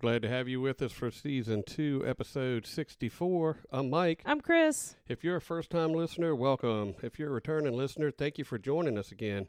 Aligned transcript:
glad 0.00 0.22
to 0.22 0.28
have 0.30 0.48
you 0.48 0.62
with 0.62 0.80
us 0.80 0.92
for 0.92 1.10
season 1.10 1.62
two, 1.62 2.02
episode 2.06 2.66
64. 2.66 3.58
I'm 3.70 3.90
Mike. 3.90 4.22
I'm 4.24 4.40
Kris. 4.40 4.96
If 5.08 5.22
you're 5.22 5.36
a 5.36 5.42
first 5.42 5.68
time 5.68 5.92
listener, 5.92 6.34
welcome. 6.34 6.94
If 7.02 7.18
you're 7.18 7.28
a 7.28 7.32
returning 7.32 7.74
listener, 7.74 8.10
thank 8.10 8.38
you 8.38 8.44
for 8.44 8.56
joining 8.58 8.96
us 8.96 9.12
again. 9.12 9.48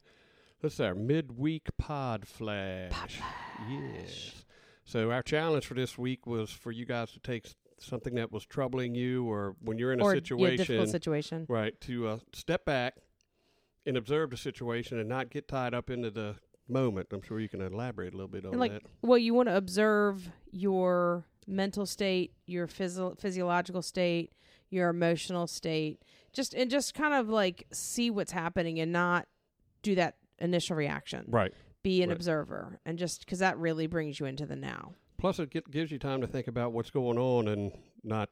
This 0.61 0.73
is 0.73 0.81
our 0.81 0.93
midweek 0.93 1.69
pod 1.77 2.27
flash. 2.27 2.91
Pod 2.91 3.11
flash. 3.11 3.69
Yes. 3.69 4.43
So, 4.83 5.09
our 5.09 5.23
challenge 5.23 5.65
for 5.65 5.73
this 5.73 5.97
week 5.97 6.27
was 6.27 6.51
for 6.51 6.73
you 6.73 6.85
guys 6.85 7.13
to 7.13 7.19
take 7.21 7.47
something 7.79 8.15
that 8.15 8.33
was 8.33 8.45
troubling 8.45 8.93
you 8.93 9.23
or 9.23 9.55
when 9.61 9.77
you're 9.77 9.93
in 9.93 10.01
a 10.01 10.03
or 10.03 10.13
yeah, 10.13 10.19
situation, 10.19 10.57
difficult 10.57 10.89
situation. 10.89 11.45
right, 11.47 11.79
to 11.79 12.09
uh, 12.09 12.17
step 12.33 12.65
back 12.65 12.95
and 13.85 13.95
observe 13.95 14.31
the 14.31 14.37
situation 14.37 14.99
and 14.99 15.07
not 15.07 15.29
get 15.29 15.47
tied 15.47 15.73
up 15.73 15.89
into 15.89 16.11
the 16.11 16.35
moment. 16.67 17.07
I'm 17.11 17.21
sure 17.21 17.39
you 17.39 17.49
can 17.49 17.61
elaborate 17.61 18.13
a 18.13 18.17
little 18.17 18.27
bit 18.29 18.45
on 18.45 18.57
like, 18.57 18.71
that. 18.73 18.83
well, 19.01 19.17
you 19.17 19.33
want 19.33 19.49
to 19.49 19.57
observe 19.57 20.29
your 20.51 21.25
mental 21.47 21.85
state, 21.85 22.33
your 22.45 22.67
physio- 22.67 23.15
physiological 23.15 23.81
state, 23.81 24.31
your 24.69 24.89
emotional 24.89 25.47
state, 25.47 26.01
just 26.33 26.53
and 26.53 26.69
just 26.71 26.93
kind 26.93 27.13
of 27.13 27.27
like 27.29 27.67
see 27.73 28.09
what's 28.09 28.31
happening 28.31 28.79
and 28.79 28.91
not 28.91 29.27
do 29.81 29.95
that 29.95 30.15
initial 30.39 30.75
reaction. 30.75 31.25
Right. 31.27 31.53
Be 31.83 32.03
an 32.03 32.09
Right. 32.09 32.15
observer 32.15 32.79
and 32.85 32.97
just 32.97 33.25
because 33.25 33.39
that 33.39 33.57
really 33.57 33.87
brings 33.87 34.19
you 34.19 34.25
into 34.27 34.45
the 34.45 34.55
now. 34.55 34.93
Plus, 35.17 35.39
it 35.39 35.49
get, 35.49 35.69
gives 35.69 35.91
you 35.91 35.99
time 35.99 36.21
to 36.21 36.27
think 36.27 36.47
about 36.47 36.71
what's 36.73 36.89
going 36.89 37.17
on 37.17 37.47
and 37.47 37.71
not 38.03 38.29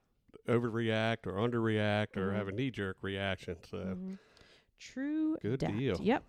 overreact 0.47 1.27
or 1.27 1.33
underreact 1.33 2.15
or 2.17 2.31
Mhm. 2.31 2.35
have 2.35 2.47
a 2.47 2.51
knee 2.51 2.71
jerk 2.71 2.97
reaction. 3.01 3.57
So, 3.69 3.77
Mhm. 3.77 4.17
True. 4.79 5.37
Good 5.41 5.59
dat. 5.59 5.77
deal. 5.77 5.99
Yep. 6.01 6.23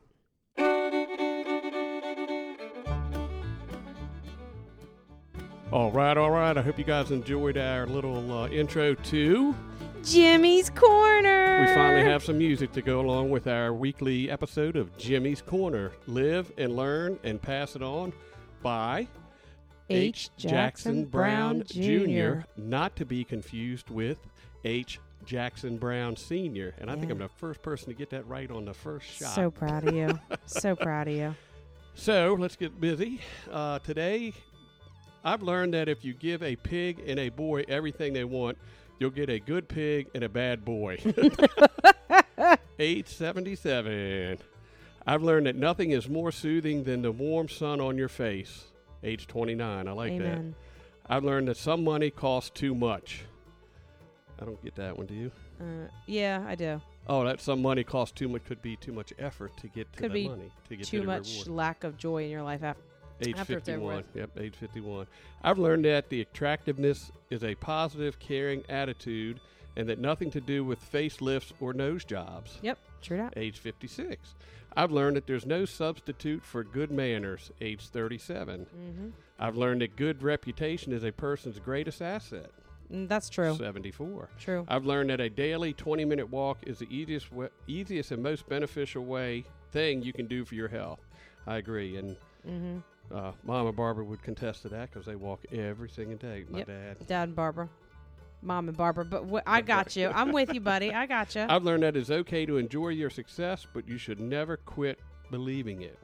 All 5.72 5.92
right, 5.92 6.16
all 6.16 6.30
right. 6.30 6.56
I 6.56 6.62
hope 6.62 6.78
you 6.78 6.84
guys 6.84 7.12
enjoyed 7.12 7.56
our 7.56 7.86
little 7.86 8.32
uh, 8.32 8.48
intro 8.48 8.94
to. 8.94 9.54
Jimmy's 10.02 10.70
Corner. 10.70 11.60
We 11.60 11.66
finally 11.74 12.02
have 12.02 12.24
some 12.24 12.38
music 12.38 12.72
to 12.72 12.82
go 12.82 13.00
along 13.00 13.30
with 13.30 13.46
our 13.46 13.72
weekly 13.72 14.30
episode 14.30 14.74
of 14.74 14.96
Jimmy's 14.96 15.42
Corner. 15.42 15.92
Live 16.06 16.50
and 16.58 16.74
learn 16.74 17.18
and 17.22 17.40
pass 17.40 17.76
it 17.76 17.82
on 17.82 18.12
by 18.62 19.06
H. 19.90 20.30
Jackson 20.36 21.04
Brown 21.04 21.62
Jr. 21.66 22.40
not 22.56 22.96
to 22.96 23.04
be 23.04 23.22
confused 23.22 23.90
with 23.90 24.18
H. 24.64 24.98
Jackson 25.24 25.76
Brown 25.76 26.16
Sr. 26.16 26.74
And 26.78 26.90
I 26.90 26.96
think 26.96 27.12
I'm 27.12 27.18
the 27.18 27.28
first 27.28 27.62
person 27.62 27.88
to 27.88 27.94
get 27.94 28.10
that 28.10 28.26
right 28.26 28.50
on 28.50 28.64
the 28.64 28.74
first 28.74 29.06
shot. 29.06 29.34
So 29.34 29.50
proud 29.50 29.86
of 29.86 29.94
you. 29.94 30.18
so 30.46 30.74
proud 30.76 31.06
of 31.06 31.14
you. 31.14 31.34
So 31.94 32.34
let's 32.38 32.56
get 32.56 32.80
busy. 32.80 33.20
Uh, 33.52 33.78
today, 33.80 34.32
I've 35.24 35.42
learned 35.42 35.74
that 35.74 35.88
if 35.88 36.04
you 36.04 36.14
give 36.14 36.42
a 36.42 36.56
pig 36.56 37.02
and 37.06 37.18
a 37.18 37.28
boy 37.28 37.64
everything 37.68 38.12
they 38.12 38.24
want, 38.24 38.56
you'll 38.98 39.10
get 39.10 39.28
a 39.28 39.38
good 39.38 39.68
pig 39.68 40.08
and 40.14 40.24
a 40.24 40.28
bad 40.28 40.64
boy. 40.64 40.98
877. 42.78 44.38
I've 45.06 45.22
learned 45.22 45.46
that 45.46 45.56
nothing 45.56 45.90
is 45.90 46.08
more 46.08 46.32
soothing 46.32 46.84
than 46.84 47.02
the 47.02 47.12
warm 47.12 47.48
sun 47.48 47.80
on 47.80 47.96
your 47.98 48.08
face. 48.08 48.64
Age 49.02 49.26
29. 49.26 49.88
I 49.88 49.92
like 49.92 50.18
that. 50.18 50.40
I've 51.08 51.24
learned 51.24 51.48
that 51.48 51.56
some 51.56 51.82
money 51.84 52.10
costs 52.10 52.50
too 52.50 52.74
much. 52.74 53.24
I 54.40 54.44
don't 54.44 54.62
get 54.62 54.74
that 54.76 54.96
one, 54.96 55.06
do 55.06 55.14
you? 55.14 55.30
Uh, 55.60 55.88
yeah, 56.06 56.42
I 56.46 56.54
do. 56.54 56.80
Oh, 57.08 57.24
that 57.24 57.40
some 57.40 57.60
money 57.60 57.82
costs 57.84 58.12
too 58.14 58.28
much 58.28 58.44
could 58.44 58.62
be 58.62 58.76
too 58.76 58.92
much 58.92 59.12
effort 59.18 59.54
to 59.58 59.68
get 59.68 59.92
to 59.92 59.98
Could 59.98 60.10
the 60.12 60.14
be 60.14 60.28
money 60.28 60.52
to 60.68 60.76
get 60.76 60.86
Too 60.86 61.00
to 61.00 61.06
much 61.06 61.30
reward. 61.30 61.48
lack 61.48 61.84
of 61.84 61.96
joy 61.98 62.24
in 62.24 62.30
your 62.30 62.42
life 62.42 62.62
after. 62.62 62.82
Age 63.20 63.36
after 63.36 63.60
51. 63.60 64.04
Yep, 64.14 64.30
age 64.38 64.54
51. 64.56 65.06
I've 65.42 65.58
learned 65.58 65.84
that 65.84 66.08
the 66.08 66.22
attractiveness 66.22 67.12
is 67.30 67.44
a 67.44 67.54
positive, 67.54 68.18
caring 68.18 68.62
attitude 68.68 69.40
and 69.76 69.88
that 69.88 69.98
nothing 69.98 70.30
to 70.32 70.40
do 70.40 70.64
with 70.64 70.80
facelifts 70.90 71.52
or 71.60 71.72
nose 71.72 72.04
jobs. 72.04 72.58
Yep, 72.62 72.78
true 73.02 73.16
that. 73.18 73.34
Age 73.36 73.58
56. 73.58 74.34
I've 74.76 74.90
learned 74.90 75.16
that 75.16 75.26
there's 75.26 75.46
no 75.46 75.64
substitute 75.64 76.44
for 76.44 76.64
good 76.64 76.90
manners. 76.90 77.50
Age 77.60 77.88
37. 77.88 78.66
Mm-hmm. 78.66 79.08
I've 79.38 79.56
learned 79.56 79.82
that 79.82 79.96
good 79.96 80.22
reputation 80.22 80.92
is 80.92 81.04
a 81.04 81.12
person's 81.12 81.58
greatest 81.58 82.00
asset. 82.00 82.50
Mm, 82.92 83.08
that's 83.08 83.28
true. 83.28 83.56
74. 83.56 84.28
True. 84.38 84.64
I've 84.68 84.84
learned 84.86 85.10
that 85.10 85.20
a 85.20 85.30
daily 85.30 85.72
20 85.72 86.04
minute 86.04 86.30
walk 86.30 86.58
is 86.66 86.78
the 86.78 86.88
easiest, 86.94 87.28
easiest 87.66 88.10
and 88.12 88.22
most 88.22 88.48
beneficial 88.48 89.04
way 89.04 89.44
thing 89.72 90.02
you 90.02 90.12
can 90.12 90.26
do 90.26 90.44
for 90.44 90.54
your 90.54 90.68
health. 90.68 91.00
I 91.46 91.56
agree. 91.56 91.96
And 91.96 92.16
Mm-hmm. 92.48 92.78
Uh, 93.14 93.32
Mama 93.44 93.72
Barbara 93.72 94.04
would 94.04 94.22
contest 94.22 94.62
to 94.62 94.68
that 94.70 94.90
because 94.92 95.06
they 95.06 95.16
walk 95.16 95.40
every 95.52 95.88
single 95.88 96.16
day. 96.16 96.44
My 96.48 96.58
Yep. 96.58 96.66
dad. 96.66 97.06
Dad 97.06 97.22
and 97.28 97.36
Barbara. 97.36 97.68
Mom 98.42 98.68
and 98.68 98.76
Barbara. 98.76 99.04
But 99.04 99.24
wh- 99.28 99.42
I 99.46 99.60
got 99.60 99.96
you. 99.96 100.08
I'm 100.08 100.32
with 100.32 100.54
you, 100.54 100.60
buddy. 100.60 100.92
I 100.94 101.06
got 101.06 101.34
you. 101.34 101.44
I've 101.48 101.62
learned 101.64 101.82
that 101.82 101.96
it's 101.96 102.10
okay 102.10 102.46
to 102.46 102.56
enjoy 102.56 102.88
your 102.88 103.10
success, 103.10 103.66
but 103.72 103.86
you 103.88 103.98
should 103.98 104.18
never 104.20 104.56
quit 104.56 104.98
believing 105.30 105.82
it. 105.82 105.98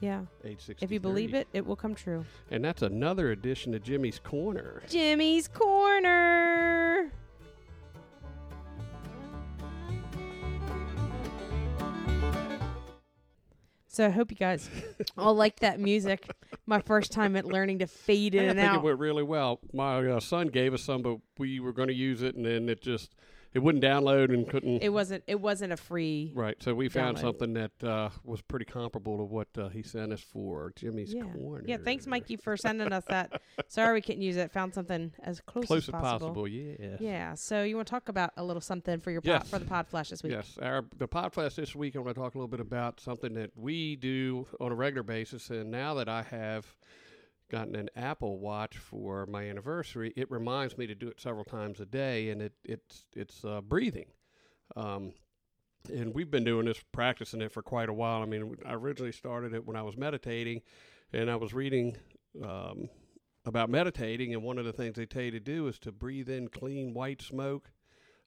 Yeah. 0.00 0.22
Age 0.44 0.60
60. 0.60 0.84
If 0.84 0.90
you 0.90 0.98
believe 0.98 1.32
it, 1.32 1.46
it 1.52 1.64
will 1.64 1.76
come 1.76 1.94
true. 1.94 2.24
And 2.50 2.64
that's 2.64 2.82
another 2.82 3.30
addition 3.30 3.70
to 3.70 3.78
Jimmy's 3.78 4.18
Corner. 4.18 4.82
Jimmy's 4.88 5.46
Corner. 5.46 6.61
So 13.92 14.06
I 14.06 14.08
hope 14.08 14.30
you 14.30 14.38
guys 14.38 14.70
all 15.18 15.34
like 15.34 15.60
that 15.60 15.78
music. 15.78 16.30
My 16.64 16.80
first 16.80 17.12
time 17.12 17.36
at 17.36 17.44
learning 17.44 17.80
to 17.80 17.86
fade 17.86 18.34
in 18.34 18.46
I 18.46 18.48
in 18.48 18.56
think 18.56 18.68
and 18.68 18.76
it 18.76 18.82
went 18.82 18.98
really 18.98 19.22
well. 19.22 19.60
My 19.74 19.98
uh, 19.98 20.18
son 20.18 20.46
gave 20.48 20.72
us 20.72 20.82
some, 20.82 21.02
but 21.02 21.18
we 21.36 21.60
were 21.60 21.74
going 21.74 21.88
to 21.88 21.94
use 21.94 22.22
it, 22.22 22.34
and 22.34 22.46
then 22.46 22.70
it 22.70 22.80
just 22.80 23.14
it 23.54 23.58
wouldn't 23.58 23.82
download 23.84 24.32
and 24.32 24.48
couldn't. 24.48 24.82
It 24.82 24.88
wasn't. 24.90 25.24
It 25.26 25.40
wasn't 25.40 25.72
a 25.72 25.76
free. 25.76 26.32
right, 26.34 26.56
so 26.62 26.74
we 26.74 26.88
found 26.88 27.16
download. 27.18 27.20
something 27.20 27.52
that 27.54 27.84
uh, 27.84 28.10
was 28.24 28.40
pretty 28.42 28.64
comparable 28.64 29.18
to 29.18 29.24
what 29.24 29.48
uh, 29.58 29.68
he 29.68 29.82
sent 29.82 30.12
us 30.12 30.20
for 30.20 30.72
Jimmy's 30.76 31.12
Yeah. 31.12 31.24
Corner. 31.24 31.64
Yeah. 31.66 31.76
Thanks, 31.84 32.06
Mikey, 32.06 32.36
for 32.36 32.56
sending 32.56 32.92
us 32.92 33.04
that. 33.08 33.40
Sorry 33.68 33.92
we 33.94 34.00
couldn't 34.00 34.22
use 34.22 34.36
it. 34.36 34.50
Found 34.52 34.74
something 34.74 35.12
as 35.22 35.40
close, 35.40 35.66
Close 35.66 35.88
as 35.88 35.92
possible. 35.92 36.28
possible, 36.28 36.48
yeah. 36.48 36.96
Yeah. 37.00 37.34
So 37.34 37.62
you 37.62 37.76
want 37.76 37.88
to 37.88 37.90
talk 37.92 38.08
about 38.08 38.30
a 38.36 38.44
little 38.44 38.60
something 38.62 39.00
for 39.00 39.10
your 39.10 39.20
pod, 39.20 39.28
Yes. 39.28 39.50
for 39.50 39.58
the 39.58 39.64
pod 39.66 39.86
flash 39.88 40.08
this 40.10 40.22
week? 40.22 40.32
Yes, 40.32 40.58
our 40.62 40.84
the 40.98 41.08
pod 41.08 41.32
flash 41.32 41.54
this 41.54 41.74
week. 41.74 41.96
I 41.96 41.98
want 41.98 42.14
to 42.14 42.20
talk 42.20 42.34
a 42.34 42.38
little 42.38 42.48
bit 42.48 42.60
about 42.60 43.00
something 43.00 43.34
that 43.34 43.50
we 43.56 43.96
do 43.96 44.46
on 44.60 44.72
a 44.72 44.74
regular 44.74 45.02
basis, 45.02 45.50
and 45.50 45.70
now 45.70 45.94
that 45.94 46.08
I 46.08 46.22
have 46.22 46.66
gotten 47.52 47.76
an 47.76 47.90
Apple 47.94 48.38
Watch 48.38 48.78
for 48.78 49.26
my 49.26 49.48
anniversary, 49.48 50.12
it 50.16 50.30
reminds 50.30 50.78
me 50.78 50.86
to 50.86 50.94
do 50.94 51.08
it 51.08 51.20
several 51.20 51.44
times 51.44 51.78
a 51.80 51.86
day, 51.86 52.30
and 52.30 52.42
it 52.42 52.54
it's 52.64 53.04
it's 53.14 53.44
uh, 53.44 53.60
breathing. 53.60 54.06
Um, 54.74 55.12
and 55.92 56.14
we've 56.14 56.30
been 56.30 56.44
doing 56.44 56.66
this, 56.66 56.82
practicing 56.92 57.42
it 57.42 57.52
for 57.52 57.62
quite 57.62 57.88
a 57.88 57.92
while. 57.92 58.22
I 58.22 58.26
mean, 58.26 58.56
I 58.64 58.72
originally 58.72 59.12
started 59.12 59.52
it 59.52 59.66
when 59.66 59.76
I 59.76 59.82
was 59.82 59.96
meditating, 59.96 60.62
and 61.12 61.30
I 61.30 61.36
was 61.36 61.52
reading 61.52 61.96
um, 62.42 62.88
about 63.44 63.68
meditating, 63.68 64.32
and 64.32 64.42
one 64.42 64.58
of 64.58 64.64
the 64.64 64.72
things 64.72 64.96
they 64.96 65.06
tell 65.06 65.22
you 65.22 65.32
to 65.32 65.40
do 65.40 65.68
is 65.68 65.78
to 65.80 65.92
breathe 65.92 66.30
in 66.30 66.48
clean 66.48 66.94
white 66.94 67.20
smoke 67.20 67.70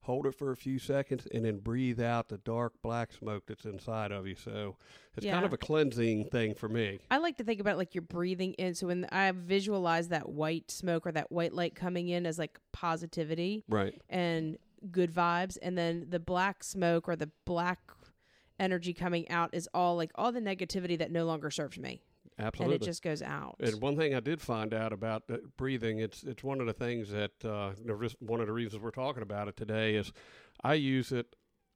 hold 0.06 0.25
it 0.28 0.36
for 0.36 0.52
a 0.52 0.56
few 0.56 0.78
seconds, 0.80 1.28
and 1.34 1.44
then 1.46 1.57
breathe 1.57 2.00
out 2.00 2.30
the 2.30 2.38
dark 2.38 2.74
black 2.81 3.12
smoke 3.12 3.44
that's 3.48 3.66
inside 3.66 4.12
of 4.12 4.28
you. 4.28 4.36
So 4.36 4.75
it's 5.18 5.25
kind 5.25 5.46
of 5.46 5.52
a 5.54 5.57
cleansing 5.57 6.25
thing 6.25 6.54
for 6.56 6.69
me. 6.69 7.00
I 7.10 7.18
like 7.18 7.38
to 7.38 7.44
think 7.44 7.60
about 7.60 7.78
like 7.78 7.96
you're 7.96 8.02
breathing 8.04 8.54
in. 8.54 8.75
So 8.75 8.88
when 8.88 9.06
I 9.12 9.31
visualize 9.31 10.10
that 10.10 10.30
white 10.30 10.69
smoke 10.72 11.07
or 11.07 11.12
that 11.13 11.31
white 11.31 11.54
light 11.54 11.75
coming 11.75 12.10
in 12.10 12.25
as 12.25 12.38
like 12.38 12.60
positivity 12.72 13.63
Right. 13.68 14.00
and 14.10 14.57
good 14.92 15.12
vibes, 15.13 15.57
and 15.62 15.78
then 15.78 16.08
the 16.10 16.19
black 16.19 16.63
smoke 16.63 17.08
or 17.08 17.16
the 17.16 17.31
black 17.46 17.80
energy 18.60 18.94
coming 18.94 19.30
out 19.30 19.50
is 19.54 19.68
all 19.74 19.96
like 19.98 20.12
all 20.16 20.31
the 20.31 20.40
negativity 20.40 20.98
that 20.98 21.12
no 21.12 21.25
longer 21.25 21.50
serves 21.50 21.78
me, 21.78 22.01
Absolutely. 22.38 22.76
and 22.76 22.84
it 22.84 22.86
just 22.86 23.02
goes 23.02 23.22
out. 23.22 23.56
And 23.60 23.82
one 23.82 23.96
thing 23.96 24.14
I 24.14 24.20
did 24.20 24.42
find 24.42 24.74
out 24.74 24.92
about 24.92 25.24
uh, 25.32 25.38
breathing, 25.58 26.00
it's 26.00 26.24
it's 26.24 26.44
one 26.44 26.60
of 26.60 26.68
the 26.68 26.74
things 26.74 27.10
that 27.12 27.46
uh, 27.46 27.72
one 28.20 28.42
of 28.42 28.48
the 28.48 28.54
reasons 28.54 28.82
we're 28.82 28.92
talking 28.92 29.24
about 29.24 29.48
it 29.48 29.56
today 29.56 29.96
is 29.96 30.12
I 30.64 30.74
use 30.74 31.12
it 31.12 31.36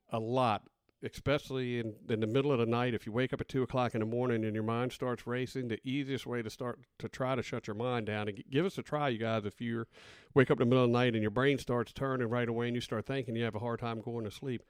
a 0.10 0.20
lot 0.20 0.64
especially 1.04 1.80
in, 1.80 1.94
in 2.10 2.20
the 2.20 2.28
middle 2.28 2.52
of 2.52 2.60
the 2.60 2.66
night, 2.66 2.94
if 2.94 3.06
you 3.06 3.12
wake 3.12 3.32
up 3.32 3.42
at 3.42 3.48
two 3.48 3.64
o'clock 3.64 3.94
in 3.94 4.00
the 4.00 4.06
morning 4.06 4.44
and 4.44 4.54
your 4.54 4.64
mind 4.64 4.92
starts 4.92 5.26
racing, 5.26 5.68
the 5.68 5.80
easiest 5.88 6.26
way 6.26 6.42
to 6.42 6.50
start 6.50 6.80
to 6.98 7.08
try 7.08 7.36
to 7.36 7.44
shut 7.44 7.68
your 7.68 7.76
mind 7.76 8.08
down 8.08 8.28
and 8.28 8.44
give 8.50 8.66
us 8.66 8.78
a 8.78 8.84
try, 8.84 9.10
you 9.10 9.18
guys. 9.18 9.46
If 9.46 9.62
you 9.62 9.86
wake 10.34 10.52
up 10.52 10.60
in 10.60 10.68
the 10.68 10.76
middle 10.76 10.84
of 10.84 10.92
the 10.92 10.98
night 10.98 11.14
and 11.14 11.22
your 11.22 11.32
brain 11.32 11.58
starts 11.58 11.94
turning 11.94 12.28
right 12.28 12.50
away 12.50 12.68
and 12.68 12.76
you 12.76 12.82
start 12.82 13.06
thinking 13.06 13.36
you 13.36 13.44
have 13.46 13.56
a 13.56 13.60
hard 13.60 13.80
time 13.80 14.02
going 14.02 14.26
to 14.26 14.32
sleep, 14.32 14.64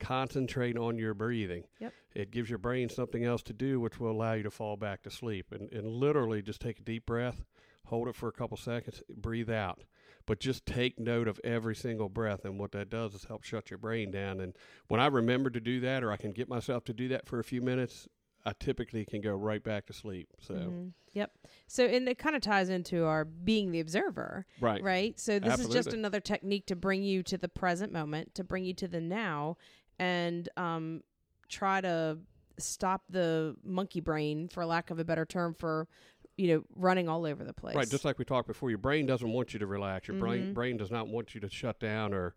concentrate 0.00 0.76
on 0.76 0.98
your 0.98 1.14
breathing. 1.14 1.64
Yep. 1.78 1.92
It 2.14 2.30
gives 2.30 2.48
your 2.48 2.58
brain 2.58 2.88
something 2.88 3.24
else 3.24 3.42
to 3.44 3.52
do, 3.52 3.80
which 3.80 3.98
will 3.98 4.10
allow 4.10 4.34
you 4.34 4.42
to 4.44 4.50
fall 4.50 4.76
back 4.76 5.02
to 5.02 5.10
sleep. 5.10 5.52
And, 5.52 5.72
and 5.72 5.86
literally 5.86 6.42
just 6.42 6.60
take 6.60 6.78
a 6.78 6.82
deep 6.82 7.06
breath, 7.06 7.44
hold 7.86 8.08
it 8.08 8.14
for 8.14 8.28
a 8.28 8.32
couple 8.32 8.56
seconds, 8.56 9.02
breathe 9.16 9.50
out 9.50 9.84
but 10.26 10.40
just 10.40 10.64
take 10.64 10.98
note 10.98 11.28
of 11.28 11.40
every 11.44 11.74
single 11.74 12.08
breath 12.08 12.44
and 12.44 12.58
what 12.58 12.72
that 12.72 12.88
does 12.88 13.14
is 13.14 13.24
help 13.24 13.42
shut 13.44 13.70
your 13.70 13.78
brain 13.78 14.10
down 14.10 14.40
and 14.40 14.54
when 14.88 15.00
i 15.00 15.06
remember 15.06 15.50
to 15.50 15.60
do 15.60 15.80
that 15.80 16.02
or 16.02 16.10
i 16.10 16.16
can 16.16 16.32
get 16.32 16.48
myself 16.48 16.84
to 16.84 16.92
do 16.92 17.08
that 17.08 17.26
for 17.26 17.38
a 17.38 17.44
few 17.44 17.60
minutes 17.60 18.08
i 18.46 18.52
typically 18.58 19.04
can 19.04 19.20
go 19.20 19.34
right 19.34 19.62
back 19.62 19.86
to 19.86 19.92
sleep 19.92 20.28
so 20.40 20.54
Mhm. 20.54 20.92
Yep. 21.14 21.30
So, 21.68 21.84
and 21.86 22.08
it 22.08 22.18
kind 22.18 22.34
of 22.34 22.42
ties 22.42 22.68
into 22.68 23.04
our 23.04 23.24
being 23.24 23.70
the 23.70 23.78
observer, 23.78 24.46
right 24.60 24.82
right? 24.82 25.20
So, 25.20 25.38
this 25.38 25.60
is 25.60 25.68
just 25.68 25.92
another 25.92 26.18
technique 26.18 26.66
to 26.66 26.74
bring 26.74 27.04
you 27.04 27.22
to 27.22 27.38
the 27.38 27.48
present 27.48 27.92
moment, 27.92 28.34
to 28.34 28.42
bring 28.42 28.64
you 28.64 28.74
to 28.74 28.88
the 28.88 29.00
now, 29.00 29.56
and 29.98 30.48
um, 30.56 31.02
try 31.48 31.80
to 31.80 32.18
stop 32.58 33.02
the 33.10 33.56
monkey 33.64 34.00
brain, 34.00 34.48
for 34.48 34.64
lack 34.64 34.90
of 34.90 34.98
a 34.98 35.04
better 35.04 35.24
term, 35.24 35.54
for 35.54 35.88
you 36.36 36.48
know 36.48 36.64
running 36.74 37.08
all 37.08 37.24
over 37.26 37.44
the 37.44 37.52
place. 37.52 37.76
right 37.76 37.88
just 37.88 38.04
like 38.04 38.18
we 38.18 38.24
talked 38.24 38.48
before 38.48 38.68
your 38.68 38.78
brain 38.78 39.06
doesn't 39.06 39.30
want 39.30 39.52
you 39.52 39.58
to 39.60 39.66
relax 39.68 40.08
your 40.08 40.16
brain 40.18 40.46
Mhm. 40.46 40.54
brain 40.54 40.76
does 40.76 40.90
not 40.90 41.06
want 41.06 41.32
you 41.32 41.40
to 41.40 41.48
shut 41.48 41.78
down 41.78 42.12
or 42.12 42.34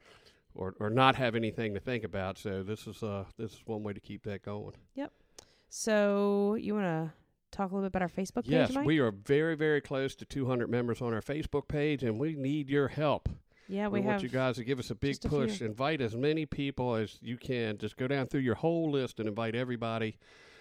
or, 0.53 0.75
or 0.79 0.91
not 0.91 1.15
have 1.15 1.33
anything 1.33 1.73
to 1.73 1.79
think 1.79 2.03
about 2.03 2.37
so 2.37 2.61
this 2.61 2.85
is 2.85 3.01
uh 3.01 3.25
this 3.37 3.53
is 3.53 3.61
one 3.65 3.81
way 3.81 3.93
to 3.93 3.99
keep 3.99 4.21
that 4.23 4.43
going 4.43 4.75
Yep. 4.93 5.11
So, 5.69 6.55
you 6.59 6.75
want 6.75 6.85
to 6.85 7.11
talk 7.51 7.71
a 7.71 7.73
little 7.75 7.89
bit 7.89 7.95
about 7.95 8.03
our 8.03 8.07
Facebook 8.23 8.43
page, 8.43 8.51
yes 8.51 8.73
Mike? 8.73 8.85
we 8.85 8.99
are 8.99 9.09
very 9.11 9.55
very 9.55 9.81
close 9.81 10.15
to 10.17 10.25
200 10.25 10.69
members 10.69 11.01
on 11.01 11.11
our 11.11 11.21
facebook 11.21 11.67
page 11.67 12.03
and 12.03 12.19
we 12.19 12.35
need 12.35 12.69
your 12.69 12.89
help 12.89 13.27
yeah, 13.67 13.87
We, 13.87 13.99
we, 13.99 14.05
want 14.05 14.23
you 14.23 14.29
guys 14.29 14.55
to 14.55 14.63
give 14.63 14.79
us 14.79 14.89
a 14.89 14.95
big 14.95 15.17
a 15.23 15.27
push. 15.27 15.57
few. 15.57 15.67
Invite 15.67 16.01
as 16.01 16.15
many 16.15 16.45
people 16.45 16.95
as 16.95 17.17
you 17.21 17.37
can. 17.37 17.77
Just 17.77 17.97
go 17.97 18.07
down 18.07 18.27
through 18.27 18.41
your 18.41 18.55
whole 18.55 18.91
list 18.91 19.19
and 19.19 19.27
invite 19.27 19.55
everybody. 19.55 20.17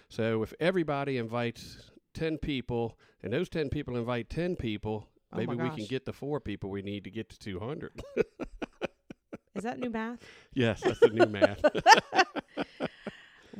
So 0.09 0.43
if 0.43 0.53
everybody 0.59 1.17
invites 1.17 1.91
10 2.13 2.37
people 2.37 2.97
and 3.21 3.31
those 3.33 3.49
10 3.49 3.69
people 3.69 3.97
invite 3.97 4.29
10 4.29 4.55
people, 4.55 5.07
Oh 5.33 5.37
maybe 5.37 5.55
we 5.55 5.69
can 5.69 5.85
get 5.85 6.05
the 6.05 6.13
four 6.13 6.39
people 6.39 6.69
we 6.69 6.81
need 6.81 7.03
to 7.03 7.11
get 7.11 7.29
to 7.29 7.39
200. 7.39 8.01
Is 9.55 9.63
that 9.63 9.79
new 9.79 9.89
math? 9.89 10.19
yes, 10.53 10.81
that's 10.81 10.99
the 10.99 11.09
new 11.09 11.25
math. 11.29 11.59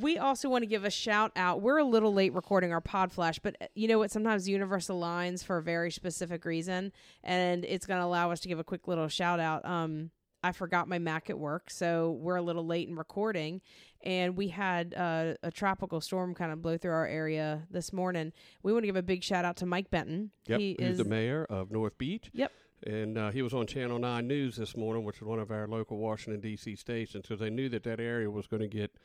We 0.08 0.18
also 0.18 0.48
want 0.48 0.62
to 0.62 0.68
give 0.68 0.86
a 0.86 0.90
shout 0.90 1.34
out. 1.36 1.62
We're 1.62 1.80
a 1.80 1.84
little 1.84 2.14
late 2.14 2.34
recording 2.34 2.72
our 2.72 2.80
pod 2.80 3.12
flash, 3.12 3.40
but 3.40 3.58
uh, 3.60 3.66
you 3.76 3.90
know 3.90 4.00
what? 4.00 4.10
Sometimes 4.10 4.46
the 4.46 4.54
universe 4.54 4.88
aligns 4.88 5.44
for 5.44 5.58
a 5.58 5.62
very 5.62 5.92
specific 5.92 6.46
reason, 6.46 6.94
and 7.26 7.66
it's 7.66 7.86
going 7.86 8.00
to 8.00 8.06
allow 8.06 8.32
us 8.32 8.40
to 8.40 8.48
give 8.48 8.58
a 8.58 8.64
quick 8.64 8.88
little 8.88 9.10
shout 9.10 9.42
out. 9.42 9.66
Um, 9.66 10.12
I 10.42 10.54
forgot 10.54 10.88
my 10.88 10.98
Mac 10.98 11.30
at 11.30 11.38
work, 11.38 11.70
so 11.70 12.12
we're 12.22 12.38
a 12.38 12.42
little 12.42 12.66
late 12.66 12.88
in 12.88 12.96
recording, 12.96 13.60
and 14.02 14.38
we 14.38 14.48
had 14.48 14.94
uh, 14.94 15.34
a 15.44 15.52
tropical 15.52 16.00
storm 16.00 16.34
kind 16.34 16.54
of 16.54 16.62
blow 16.62 16.78
through 16.78 16.94
our 16.94 17.06
area 17.06 17.68
this 17.70 17.92
morning. 17.92 18.32
We 18.64 18.72
want 18.72 18.84
to 18.84 18.88
give 18.88 18.96
a 18.96 19.04
big 19.04 19.26
shout 19.26 19.44
out 19.44 19.58
to 19.58 19.66
Mike 19.66 19.92
Benton. 19.92 20.32
Yep, 20.48 20.60
he 20.62 20.78
he's 20.80 20.92
is 20.92 20.98
the 21.00 21.04
mayor 21.04 21.46
of 21.50 21.70
North 21.70 21.98
Beach. 21.98 22.30
Yep. 22.32 22.54
And 22.86 23.18
uh, 23.18 23.32
he 23.32 23.42
was 23.42 23.54
on 23.54 23.68
Channel 23.68 24.00
9 24.00 24.26
News 24.26 24.56
this 24.56 24.78
morning, 24.78 25.04
which 25.04 25.18
is 25.18 25.24
one 25.24 25.40
of 25.40 25.52
our 25.52 25.68
local 25.68 25.98
Washington, 25.98 26.40
D.C. 26.40 26.78
stations, 26.78 27.24
because 27.24 27.42
they 27.42 27.50
knew 27.50 27.68
that 27.68 27.84
that 27.84 28.00
area 28.00 28.32
was 28.32 28.48
going 28.48 28.62
to 28.62 28.70
get 28.70 28.96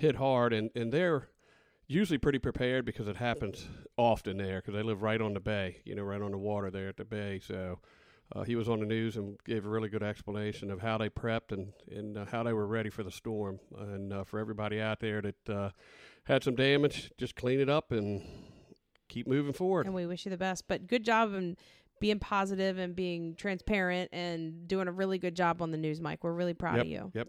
hit 0.00 0.16
hard. 0.16 0.52
And, 0.52 0.70
and 0.74 0.92
they're 0.92 1.28
usually 1.86 2.18
pretty 2.18 2.38
prepared 2.38 2.84
because 2.84 3.08
it 3.08 3.16
happens 3.16 3.66
often 3.96 4.36
there 4.38 4.58
because 4.60 4.74
they 4.74 4.82
live 4.82 5.02
right 5.02 5.20
on 5.20 5.34
the 5.34 5.40
bay, 5.40 5.78
you 5.84 5.94
know, 5.94 6.02
right 6.02 6.22
on 6.22 6.30
the 6.30 6.38
water 6.38 6.70
there 6.70 6.88
at 6.88 6.96
the 6.96 7.04
bay. 7.04 7.40
So 7.44 7.78
uh, 8.34 8.42
he 8.42 8.54
was 8.54 8.68
on 8.68 8.78
the 8.80 8.86
news 8.86 9.16
and 9.16 9.36
gave 9.44 9.66
a 9.66 9.68
really 9.68 9.88
good 9.88 10.02
explanation 10.02 10.70
of 10.70 10.80
how 10.80 10.98
they 10.98 11.08
prepped 11.08 11.50
and, 11.52 11.72
and 11.90 12.16
uh, 12.16 12.24
how 12.26 12.42
they 12.44 12.52
were 12.52 12.66
ready 12.66 12.90
for 12.90 13.02
the 13.02 13.10
storm. 13.10 13.58
And 13.76 14.12
uh, 14.12 14.24
for 14.24 14.38
everybody 14.38 14.80
out 14.80 15.00
there 15.00 15.20
that 15.20 15.48
uh, 15.48 15.70
had 16.24 16.44
some 16.44 16.54
damage, 16.54 17.10
just 17.18 17.34
clean 17.34 17.60
it 17.60 17.68
up 17.68 17.90
and 17.90 18.22
keep 19.08 19.26
moving 19.26 19.52
forward. 19.52 19.86
and 19.86 19.94
we 19.94 20.06
wish 20.06 20.24
you 20.24 20.30
the 20.30 20.36
best. 20.36 20.68
But 20.68 20.86
good 20.86 21.04
job 21.04 21.34
in 21.34 21.56
being 22.00 22.20
positive 22.20 22.78
and 22.78 22.94
being 22.94 23.34
transparent 23.34 24.08
and 24.12 24.66
doing 24.68 24.86
a 24.88 24.92
really 24.92 25.18
good 25.18 25.34
job 25.34 25.60
on 25.60 25.72
the 25.72 25.76
news, 25.76 26.00
Mike. 26.00 26.22
We're 26.22 26.32
really 26.32 26.54
proud 26.54 26.76
Yep, 26.76 26.84
of 26.84 26.86
you. 26.90 27.12
yep. 27.14 27.28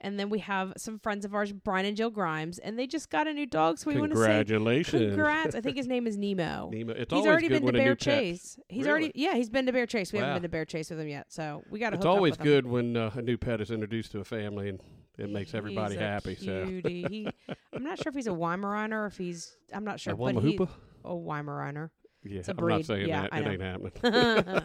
And 0.00 0.18
then 0.18 0.30
we 0.30 0.38
have 0.38 0.74
some 0.76 0.98
friends 1.00 1.24
of 1.24 1.34
ours, 1.34 1.52
Brian 1.52 1.84
and 1.84 1.96
Jill 1.96 2.10
Grimes, 2.10 2.58
and 2.60 2.78
they 2.78 2.86
just 2.86 3.10
got 3.10 3.26
a 3.26 3.32
new 3.32 3.46
dog. 3.46 3.78
So 3.78 3.90
we 3.90 3.98
want 3.98 4.12
to 4.12 4.16
say 4.18 4.26
Congratulations. 4.26 5.14
congrats. 5.14 5.54
I 5.56 5.60
think 5.60 5.76
his 5.76 5.86
name 5.94 6.06
is 6.06 6.16
Nemo. 6.16 6.70
Nemo. 6.72 6.92
It's 6.92 7.12
he's 7.12 7.26
already 7.26 7.48
good 7.48 7.62
been 7.64 7.72
to 7.74 7.78
Bear 7.78 7.96
pet- 7.96 7.98
Chase. 8.00 8.58
He's 8.68 8.86
already 8.86 9.10
yeah, 9.16 9.34
he's 9.34 9.50
been 9.50 9.66
to 9.66 9.72
Bear 9.72 9.86
Chase. 9.86 10.12
We 10.12 10.20
Wow. 10.20 10.26
haven't 10.26 10.42
been 10.42 10.50
to 10.50 10.52
Bear 10.52 10.64
Chase 10.64 10.90
with 10.90 11.00
him 11.00 11.08
yet, 11.08 11.26
so 11.32 11.62
we 11.70 11.78
got 11.80 11.90
to. 11.90 11.96
It's 11.96 12.06
always 12.06 12.32
with 12.32 12.40
him. 12.40 12.44
good 12.46 12.66
when 12.66 12.96
uh, 12.96 13.10
a 13.14 13.22
new 13.22 13.36
pet 13.36 13.60
is 13.60 13.70
introduced 13.72 14.12
to 14.12 14.20
a 14.20 14.24
family 14.24 14.68
and 14.68 14.80
it 15.18 15.30
makes 15.30 15.52
everybody 15.52 15.96
happy. 15.96 16.36
So, 16.36 16.64
cutie. 16.64 17.06
he, 17.10 17.28
I'm 17.72 17.82
not 17.82 17.98
sure 17.98 18.10
if 18.10 18.14
he's 18.14 18.28
a 18.28 18.30
Weimaraner 18.30 18.92
or 19.02 19.06
if 19.06 19.16
he's. 19.18 19.56
I'm 19.72 19.84
not 19.84 19.98
sure, 19.98 20.14
a 20.14 20.16
but 20.16 20.36
he, 20.44 20.56
Wamahoopa? 20.56 20.68
a 21.04 21.10
Weimaraner. 21.10 21.90
Yeah, 22.22 22.42
a 22.46 22.54
I'm 22.56 22.66
not 22.68 22.84
saying 22.84 23.08
Yeah, 23.08 23.22
that. 23.22 23.32
I 23.34 23.38
it 23.40 23.44
know. 23.44 23.50
ain't 23.50 23.62
happening. 23.62 24.62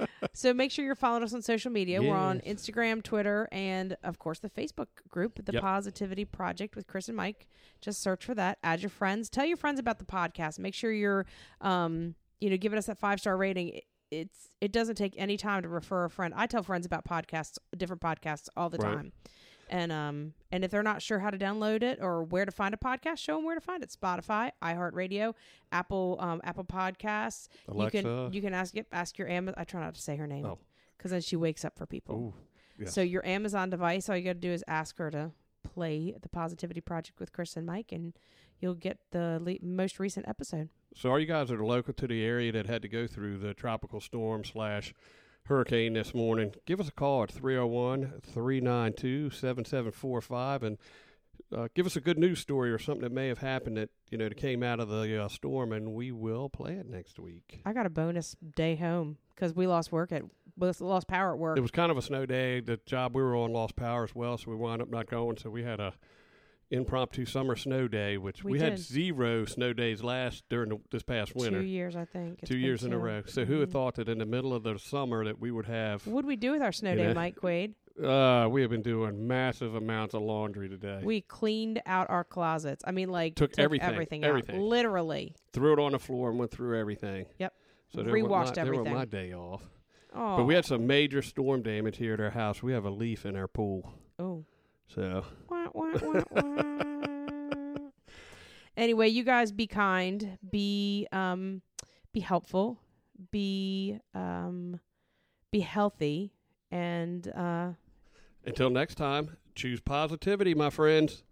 so 0.32 0.54
make 0.54 0.70
sure 0.70 0.84
you're 0.84 0.94
following 0.94 1.22
us 1.22 1.34
on 1.34 1.42
social 1.42 1.70
media. 1.70 2.00
We're 2.02 2.14
on 2.16 2.40
Instagram, 2.40 3.02
Twitter, 3.02 3.48
and 3.52 3.96
of 4.02 4.18
course 4.18 4.38
the 4.38 4.50
Facebook 4.50 4.86
group, 5.08 5.44
The 5.44 5.52
Yep. 5.52 5.62
Positivity 5.62 6.24
Project 6.24 6.76
with 6.76 6.86
Kris 6.86 7.08
and 7.08 7.16
Mike. 7.16 7.46
Just 7.80 8.00
search 8.02 8.24
for 8.24 8.34
that. 8.34 8.58
Add 8.62 8.80
your 8.82 8.90
friends. 8.90 9.28
Tell 9.30 9.44
your 9.44 9.56
friends 9.56 9.80
about 9.80 9.98
the 9.98 10.04
podcast. 10.04 10.58
Make 10.58 10.74
sure 10.74 10.92
you're, 10.92 11.26
um, 11.60 12.14
you 12.40 12.50
know, 12.50 12.56
giving 12.56 12.78
us 12.78 12.86
that 12.86 12.98
five 12.98 13.20
star 13.20 13.36
rating. 13.36 13.68
It, 13.70 13.84
it's 14.10 14.48
it 14.60 14.72
doesn't 14.72 14.96
take 14.96 15.14
any 15.16 15.36
time 15.36 15.62
to 15.62 15.68
refer 15.68 16.04
a 16.04 16.10
friend. 16.10 16.34
I 16.36 16.46
tell 16.46 16.62
friends 16.64 16.84
about 16.84 17.04
podcasts, 17.04 17.58
different 17.76 18.02
podcasts 18.02 18.48
all 18.56 18.68
the 18.68 18.78
Right. 18.78 18.94
time. 18.96 19.12
And 19.72 19.92
um 19.92 20.34
and 20.50 20.64
if 20.64 20.70
they're 20.72 20.82
not 20.82 21.00
sure 21.00 21.20
how 21.20 21.30
to 21.30 21.38
download 21.38 21.82
it 21.84 22.00
or 22.02 22.24
where 22.24 22.44
to 22.44 22.50
find 22.50 22.74
a 22.74 22.76
podcast, 22.76 23.18
show 23.18 23.36
them 23.36 23.44
where 23.44 23.54
to 23.54 23.60
find 23.60 23.82
it. 23.84 23.90
Spotify, 23.90 24.50
iHeartRadio, 24.62 25.34
Apple 25.70 26.16
um 26.20 26.40
Apple 26.44 26.64
Podcasts. 26.64 27.48
Alexa. 27.68 27.96
You 27.98 28.02
can 28.02 28.32
you 28.32 28.42
can 28.42 28.52
ask 28.52 28.74
ask 28.92 29.16
your 29.16 29.28
Amazon. 29.28 29.54
I 29.56 29.64
try 29.64 29.80
not 29.80 29.94
to 29.94 30.00
say 30.02 30.16
her 30.16 30.26
name 30.26 30.44
Oh. 30.44 30.58
because 30.98 31.12
then 31.12 31.20
she 31.20 31.36
wakes 31.36 31.64
up 31.64 31.78
for 31.78 31.86
people. 31.86 32.14
Ooh, 32.16 32.34
yes. 32.78 32.92
So 32.92 33.00
your 33.00 33.24
Amazon 33.24 33.70
device, 33.70 34.08
all 34.08 34.16
you 34.16 34.24
got 34.24 34.32
to 34.34 34.40
do 34.40 34.50
is 34.50 34.64
ask 34.66 34.98
her 34.98 35.10
to 35.12 35.30
play 35.62 36.16
the 36.20 36.28
Positivity 36.28 36.80
Project 36.80 37.20
with 37.20 37.32
Kris 37.32 37.56
and 37.56 37.64
Mike, 37.66 37.92
and 37.92 38.14
you'll 38.60 38.74
get 38.74 38.98
the 39.12 39.38
le- 39.40 39.64
most 39.64 40.00
recent 40.00 40.26
episode. 40.26 40.68
So, 40.96 41.10
are 41.10 41.20
you 41.20 41.26
guys 41.26 41.50
that 41.50 41.60
are 41.60 41.64
local 41.64 41.92
to 41.94 42.08
the 42.08 42.24
area 42.24 42.50
that 42.52 42.66
had 42.66 42.82
to 42.82 42.88
go 42.88 43.06
through 43.06 43.38
the 43.38 43.54
tropical 43.54 44.00
storm 44.00 44.42
slash 44.42 44.92
hurricane 45.44 45.94
this 45.94 46.14
morning? 46.14 46.54
Give 46.66 46.80
us 46.80 46.88
a 46.88 46.92
call 46.92 47.22
at 47.24 47.30
301 47.30 48.20
392 48.22 49.30
7745 49.30 50.62
and 50.62 50.78
uh, 51.56 51.68
give 51.74 51.86
us 51.86 51.96
a 51.96 52.00
good 52.00 52.18
news 52.18 52.38
story 52.38 52.70
or 52.70 52.78
something 52.78 53.02
that 53.02 53.12
may 53.12 53.28
have 53.28 53.38
happened 53.38 53.76
that, 53.76 53.90
you 54.10 54.18
know, 54.18 54.28
that 54.28 54.36
came 54.36 54.62
out 54.62 54.80
of 54.80 54.88
the 54.88 55.24
uh, 55.24 55.28
storm, 55.28 55.72
and 55.72 55.92
we 55.94 56.12
will 56.12 56.48
play 56.48 56.74
it 56.74 56.86
next 56.86 57.18
week. 57.18 57.60
I 57.64 57.72
got 57.72 57.86
a 57.86 57.90
bonus 57.90 58.36
day 58.54 58.76
home 58.76 59.18
because 59.34 59.54
we 59.54 59.66
lost 59.66 59.90
work 59.90 60.12
at 60.12 60.22
we 60.56 60.70
lost 60.80 61.08
power 61.08 61.32
at 61.32 61.38
work. 61.38 61.56
It 61.56 61.62
was 61.62 61.70
kind 61.70 61.90
of 61.90 61.96
a 61.96 62.02
snow 62.02 62.26
day. 62.26 62.60
The 62.60 62.78
job 62.86 63.14
we 63.16 63.22
were 63.22 63.34
on 63.34 63.52
lost 63.52 63.76
power 63.76 64.04
as 64.04 64.14
well, 64.14 64.36
so 64.36 64.50
we 64.50 64.56
wound 64.56 64.82
up 64.82 64.90
not 64.90 65.08
going. 65.08 65.38
So 65.38 65.50
we 65.50 65.62
had 65.62 65.80
a 65.80 65.94
impromptu 66.70 67.24
summer 67.24 67.56
snow 67.56 67.88
day, 67.88 68.16
which 68.16 68.44
We 68.44 68.52
we, 68.52 68.58
had 68.60 68.78
zero 68.78 69.44
snow 69.44 69.72
days 69.72 70.02
last 70.02 70.44
during 70.48 70.68
the, 70.70 70.78
this 70.90 71.02
past 71.02 71.34
winter. 71.34 71.60
Two 71.60 71.66
years, 71.66 71.96
I 71.96 72.04
think. 72.04 72.44
Two 72.44 72.58
years 72.58 72.84
in 72.84 72.92
a 72.92 72.98
row. 72.98 73.22
So 73.26 73.44
who 73.44 73.60
had 73.60 73.68
Mhm. 73.68 73.72
thought 73.72 73.94
that 73.96 74.08
in 74.08 74.18
the 74.18 74.26
middle 74.26 74.54
of 74.54 74.62
the 74.62 74.78
summer 74.78 75.24
that 75.24 75.40
we 75.40 75.50
would 75.50 75.66
have? 75.66 76.06
What'd 76.06 76.26
we 76.28 76.36
do 76.36 76.52
with 76.52 76.62
our 76.62 76.72
snow 76.72 76.94
day, 76.94 77.08
know? 77.08 77.14
Mike 77.14 77.36
Quaid? 77.36 77.74
Uh, 78.02 78.48
we 78.48 78.62
have 78.62 78.70
been 78.70 78.82
doing 78.82 79.26
massive 79.26 79.74
amounts 79.74 80.14
of 80.14 80.22
laundry 80.22 80.68
today. 80.68 81.00
We 81.04 81.20
cleaned 81.20 81.82
out 81.86 82.08
our 82.08 82.24
closets. 82.24 82.82
I 82.86 82.92
mean, 82.92 83.10
like 83.10 83.34
Took 83.34 83.58
everything, 83.58 83.88
everything, 83.90 84.24
everything. 84.24 84.56
out, 84.56 84.62
literally. 84.62 85.34
Threw 85.52 85.72
it 85.74 85.78
on 85.78 85.92
the 85.92 85.98
floor 85.98 86.30
and 86.30 86.38
went 86.38 86.50
through 86.50 86.78
everything. 86.78 87.26
Yep. 87.38 87.52
So 87.92 88.02
there 88.02 88.12
Rewashed 88.14 88.56
my, 88.56 88.62
there 88.64 88.72
everything. 88.72 88.94
my 88.94 89.04
day 89.04 89.34
off. 89.34 89.68
Oh, 90.14 90.38
But 90.38 90.44
we 90.44 90.54
had 90.54 90.64
some 90.64 90.86
major 90.86 91.20
storm 91.20 91.62
damage 91.62 91.96
here 91.98 92.14
at 92.14 92.20
our 92.20 92.30
house. 92.30 92.62
We 92.62 92.72
have 92.72 92.84
a 92.84 92.90
leaf 92.90 93.26
in 93.26 93.36
our 93.36 93.48
pool. 93.48 93.92
oh. 94.18 94.44
So 94.94 95.24
Wah, 95.48 95.68
wah, 95.72 95.92
wah, 96.02 96.22
wah. 96.30 97.78
anyway, 98.76 99.08
you 99.08 99.22
guys 99.22 99.52
be 99.52 99.68
kind, 99.68 100.36
be 100.50 101.06
um 101.12 101.62
be 102.12 102.18
helpful, 102.20 102.80
be 103.30 104.00
um 104.14 104.80
be 105.52 105.60
healthy 105.60 106.32
and 106.72 107.28
uh 107.36 107.70
until 108.44 108.70
next 108.70 108.96
time, 108.96 109.36
choose 109.54 109.80
positivity, 109.80 110.54
my 110.54 110.70
friends. 110.70 111.22